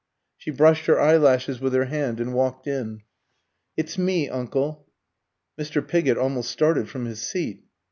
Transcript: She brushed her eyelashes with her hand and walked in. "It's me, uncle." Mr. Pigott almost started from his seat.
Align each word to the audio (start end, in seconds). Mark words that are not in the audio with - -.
She 0.35 0.49
brushed 0.49 0.87
her 0.87 0.99
eyelashes 0.99 1.61
with 1.61 1.73
her 1.73 1.85
hand 1.85 2.19
and 2.19 2.33
walked 2.33 2.65
in. 2.65 3.03
"It's 3.77 3.99
me, 3.99 4.27
uncle." 4.29 4.87
Mr. 5.59 5.87
Pigott 5.87 6.17
almost 6.17 6.49
started 6.49 6.89
from 6.89 7.05
his 7.05 7.21
seat. 7.21 7.65